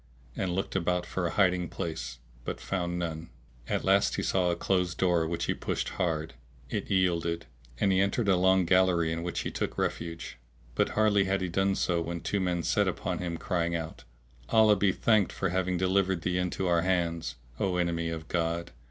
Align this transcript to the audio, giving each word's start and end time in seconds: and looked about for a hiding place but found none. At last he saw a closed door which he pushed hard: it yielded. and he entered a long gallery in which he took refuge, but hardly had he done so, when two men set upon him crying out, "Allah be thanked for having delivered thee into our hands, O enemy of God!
and 0.35 0.55
looked 0.55 0.75
about 0.75 1.05
for 1.05 1.27
a 1.27 1.33
hiding 1.33 1.69
place 1.69 2.17
but 2.43 2.59
found 2.59 2.97
none. 2.97 3.29
At 3.67 3.83
last 3.83 4.15
he 4.15 4.23
saw 4.23 4.49
a 4.49 4.55
closed 4.55 4.97
door 4.97 5.27
which 5.27 5.45
he 5.45 5.53
pushed 5.53 5.89
hard: 5.89 6.33
it 6.71 6.89
yielded. 6.89 7.45
and 7.79 7.91
he 7.91 8.01
entered 8.01 8.27
a 8.27 8.35
long 8.35 8.65
gallery 8.65 9.11
in 9.11 9.21
which 9.21 9.41
he 9.41 9.51
took 9.51 9.77
refuge, 9.77 10.39
but 10.73 10.89
hardly 10.97 11.25
had 11.25 11.41
he 11.41 11.49
done 11.49 11.75
so, 11.75 12.01
when 12.01 12.21
two 12.21 12.39
men 12.39 12.63
set 12.63 12.87
upon 12.87 13.19
him 13.19 13.37
crying 13.37 13.75
out, 13.75 14.03
"Allah 14.49 14.75
be 14.75 14.91
thanked 14.91 15.31
for 15.31 15.49
having 15.49 15.77
delivered 15.77 16.23
thee 16.23 16.39
into 16.39 16.65
our 16.65 16.81
hands, 16.81 17.35
O 17.59 17.75
enemy 17.75 18.09
of 18.09 18.27
God! 18.27 18.71